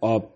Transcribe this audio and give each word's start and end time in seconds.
آب. 0.00 0.34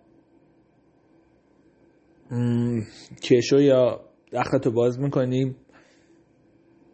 کشو 3.22 3.60
یا 3.60 4.00
دختو 4.32 4.70
باز 4.70 5.00
می‌کنیم. 5.00 5.56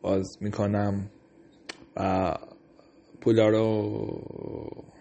باز 0.02 0.38
می‌کنم. 0.40 1.10
و 1.96 2.34
پولا 3.20 3.48
رو 3.48 3.98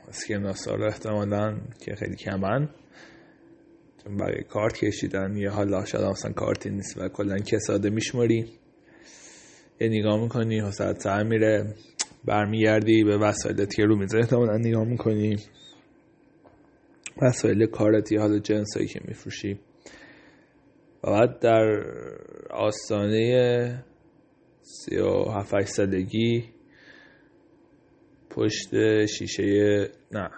اسکناسا 0.08 0.76
رو 0.76 0.86
احتمالا 0.86 1.58
که 1.86 1.96
خیلی 1.96 2.16
کمن. 2.16 2.70
چون 4.04 4.18
برای 4.18 4.44
کارت 4.44 4.78
کشیدن 4.78 5.38
یه 5.38 5.50
حالا 5.50 5.86
شاید 5.86 6.04
اصلا 6.04 6.32
کارتی 6.32 6.70
نیست 6.70 6.98
و 6.98 7.10
کلا 7.10 7.38
کساده 7.38 7.90
میشماری. 7.90 8.46
یه 9.82 9.90
نگاه 9.90 10.22
می‌کنی 10.22 10.60
حسد 10.62 11.00
سر 11.00 11.24
میره. 11.24 11.76
برمیگردی 12.26 13.04
به 13.04 13.18
وسایلت 13.18 13.74
که 13.74 13.84
رو 13.84 13.96
میزه 13.96 14.18
احتمالا 14.18 14.58
نگاه 14.58 14.84
می‌کنی. 14.84 15.38
وسایل 17.22 17.66
کارتی 17.66 18.18
حالا 18.18 18.40
جنسایی 18.40 18.88
که 18.88 19.00
میفروشی. 19.06 19.60
و 21.04 21.12
بعد 21.12 21.40
در 21.40 21.84
آستانه 22.50 23.84
سی 24.62 24.98
و 24.98 25.24
هفت 25.24 25.62
سالگی 25.62 26.44
پشت 28.30 29.06
شیشه 29.06 29.90
نه. 30.12 30.30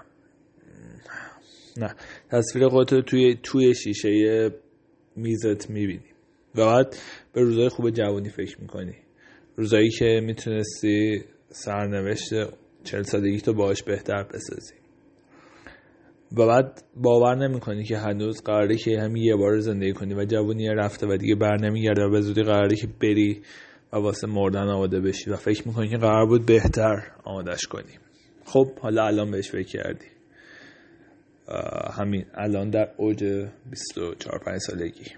نه. 1.78 1.96
تصویر 2.30 2.68
خودت 2.68 3.06
توی 3.06 3.38
توی 3.44 3.76
شیشه 3.76 4.50
میزت 5.16 5.70
می‌بینی. 5.70 6.10
و 6.56 6.66
بعد 6.66 6.96
به 7.34 7.42
روزای 7.42 7.70
خوب 7.70 7.90
جوانی 7.90 8.30
فکر 8.30 8.62
می‌کنی. 8.62 8.96
روزایی 9.56 9.90
که 9.90 10.22
می‌تونستی 10.24 11.24
سرنوشت 11.50 12.30
چل 12.84 13.02
سالگی 13.02 13.38
تو 13.38 13.54
باش 13.54 13.84
بهتر 13.84 14.24
بسازی. 14.24 14.76
و 16.38 16.48
بعد 16.48 16.84
باور 16.96 17.36
نمی‌کنی 17.36 17.84
که 17.84 17.98
هنوز 17.98 18.44
قراره 18.44 18.76
که 18.76 19.00
همین 19.00 19.24
یه 19.24 19.36
بار 19.36 19.60
زندگی 19.60 19.94
کنی 19.94 20.14
و 20.14 20.26
جوونی 20.26 20.68
رفته 20.68 21.08
و 21.08 21.18
دیگه 21.18 21.36
بر 21.36 21.58
نمیگرده 21.58 22.04
و 22.04 22.10
به 22.12 22.22
زودی 22.22 22.44
قراره 22.44 22.76
که 22.76 22.88
بری 23.02 23.42
و 23.94 23.98
واسه 23.98 24.28
مردن 24.28 24.68
آماده 24.68 25.00
بشی 25.00 25.30
و 25.30 25.36
فکر 25.36 25.68
می‌کنی 25.68 25.90
که 25.90 25.98
قرار 25.98 26.26
بود 26.26 26.46
بهتر 26.46 27.12
آمادش 27.24 27.68
کنی. 27.68 27.94
خب 28.46 28.68
حالا 28.80 29.06
الان 29.06 29.32
بهش 29.32 29.52
فکر 29.52 29.68
کردی. 29.68 30.06
همین 31.94 32.26
الان 32.36 32.70
در 32.70 32.90
اوج 32.98 33.24
24 33.72 34.40
5 34.46 34.58
سالگی. 34.58 35.12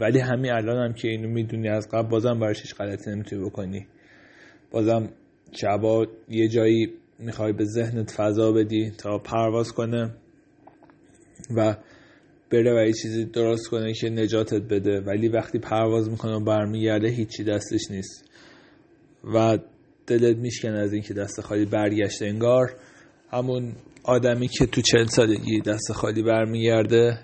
ولی 0.00 0.18
همین 0.18 0.52
الان 0.52 0.86
هم 0.86 0.92
که 0.94 1.08
اینو 1.08 1.28
می‌دونی 1.28 1.68
از 1.68 1.88
قبل 1.88 2.08
بازم 2.08 2.40
براش 2.40 2.62
هیچ 2.62 2.74
غلطی 2.74 3.10
نمی‌تونی 3.10 3.44
بکنی. 3.44 3.86
بازم 4.70 5.08
شبا 5.52 6.06
یه 6.28 6.48
جایی 6.48 6.92
می‌خوای 7.18 7.52
به 7.52 7.64
ذهنت 7.64 8.10
فضا 8.10 8.52
بدی 8.52 8.90
تا 8.90 9.18
پرواز 9.18 9.72
کنه 9.72 10.14
و 11.56 11.76
بره 12.50 12.74
و 12.74 12.86
یه 12.86 12.92
چیزی 12.92 13.24
درست 13.24 13.68
کنه 13.68 13.92
که 13.92 14.10
نجاتت 14.10 14.62
بده. 14.62 15.00
ولی 15.00 15.28
وقتی 15.28 15.58
پرواز 15.58 16.10
می‌کنه 16.10 16.32
و 16.32 16.44
برمیگرده 16.44 17.08
هیچی 17.08 17.44
دستش 17.44 17.90
نیست. 17.90 18.24
و 19.34 19.58
دلت 20.06 20.36
میشکنه 20.36 20.78
از 20.78 20.92
اینکه 20.92 21.14
دست 21.14 21.40
خالی 21.40 21.64
برگشته. 21.64 22.26
انگار 22.26 22.74
همون 23.30 23.72
آدمی 24.02 24.48
که 24.48 24.66
تو 24.66 24.80
چل 24.80 25.04
سالگی 25.04 25.60
دست 25.60 25.92
خالی 25.92 26.22
برمیگرده 26.22 27.18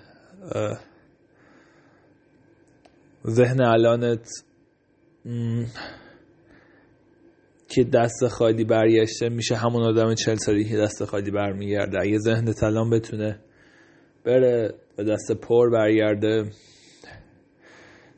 ذهن 3.27 3.61
الانت 3.61 4.29
که 7.75 7.83
دست 7.83 8.27
خالی 8.27 8.63
برگشته 8.63 9.29
میشه 9.29 9.55
همون 9.55 9.83
آدم 9.83 10.13
چل 10.13 10.35
سالی 10.35 10.63
که 10.63 10.77
دست 10.77 11.05
خالی 11.05 11.31
برمیگرده. 11.31 11.99
اگه 12.01 12.17
ذهن 12.17 12.53
الان 12.61 12.89
بتونه 12.89 13.39
بره 14.25 14.73
به 14.97 15.03
دست 15.03 15.31
پر 15.31 15.69
برگرده 15.69 16.45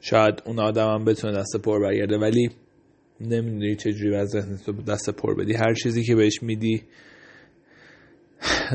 شاید 0.02 0.42
اون 0.46 0.60
آدم 0.60 0.88
هم 0.88 1.06
بتونه 1.06 1.38
دست 1.38 1.58
پر 1.64 1.80
برگرده. 1.80 2.18
ولی 2.18 2.50
نمی‌دونی 3.22 3.76
چجوری 3.76 4.16
از 4.16 4.30
ذهن 4.30 4.58
تو 4.66 4.72
دست 4.72 5.10
پر 5.10 5.36
بدی. 5.36 5.54
هر 5.54 5.73
چیزی 5.73 6.04
که 6.04 6.16
بهش 6.16 6.44
میدی 6.44 6.84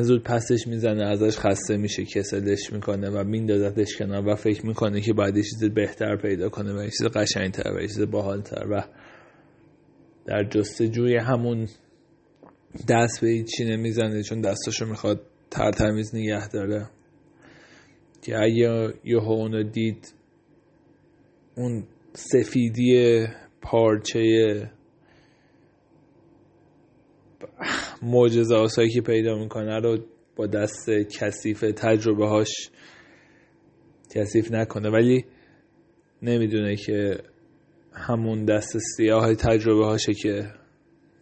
زود 0.01 0.23
پسش 0.23 0.67
می‌زنه 0.67 1.05
ازش 1.05 1.39
خسته 1.39 1.77
میشه 1.77 2.05
کسلش 2.05 2.73
می‌کنه 2.73 3.11
و 3.11 3.25
میندازتش 3.25 3.97
کنار 3.97 4.29
و 4.29 4.35
فکر 4.35 4.67
می‌کنه 4.67 5.01
که 5.01 5.13
باید 5.13 5.37
یه 5.37 5.43
چیز 5.43 5.65
بهتر 5.75 6.17
پیدا 6.17 6.49
کنه 6.49 6.73
و 6.73 6.83
یه 6.83 6.91
چیز 6.91 7.07
قشنگتر 7.07 7.73
و 7.77 7.81
یه 7.81 7.89
چیز 7.89 8.01
باحالتر 8.11 8.67
و 8.71 8.85
در 10.27 10.45
جستجوی 10.45 11.17
همون 11.17 11.69
دست 12.89 13.21
به 13.21 13.43
چی 13.43 13.65
نمی‌زنه 13.65 14.23
چون 14.23 14.41
دستاشو 14.41 14.87
می‌خواد 14.87 15.21
ترتمیز 15.51 16.15
نگه 16.15 16.49
داره. 16.49 16.91
که 18.23 18.39
اگه 18.39 18.95
یه 19.05 19.23
اونو 19.23 19.63
دید 19.63 20.15
اون 21.57 21.85
سفیدی 22.13 23.27
پارچه 23.63 24.71
معجزه 28.03 28.55
آسایی 28.55 28.91
که 28.91 29.01
پیدا 29.01 29.39
می‌کنه 29.39 29.79
رو 29.81 29.99
با 30.37 30.47
دست 30.47 30.91
کثیف 30.91 31.61
تجربه 31.61 32.27
هاش 32.27 32.71
کثیف 34.15 34.53
نکنه. 34.53 34.91
ولی 34.91 35.25
نمی‌دونه 36.23 36.77
که 36.77 37.19
همون 37.95 38.45
دست 38.45 38.79
سیاه 38.79 39.35
تجربه 39.35 39.87
هاشه 39.87 40.15
که 40.15 40.53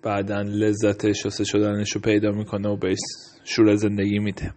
بعدا 0.02 0.42
لذت 0.42 1.12
شسته 1.12 1.44
شدنش 1.44 1.92
رو 1.92 2.00
پیدا 2.00 2.30
می‌کنه 2.30 2.68
و 2.68 2.76
بهش 2.76 2.98
شور 3.44 3.74
زندگی 3.74 4.18
میده. 4.18 4.54